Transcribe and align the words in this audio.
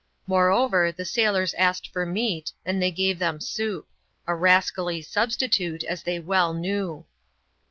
Moreover, 0.25 0.91
the 0.91 1.05
sailors 1.05 1.53
asked 1.59 1.91
for 1.93 2.07
meat, 2.07 2.53
and 2.65 2.81
they 2.81 2.89
gave 2.89 3.19
them 3.19 3.39
soup; 3.39 3.87
a 4.25 4.33
rascally 4.33 4.99
sub 5.03 5.29
stitute, 5.29 5.83
as 5.83 6.01
they 6.01 6.19
well 6.19 6.55
knew. 6.55 7.05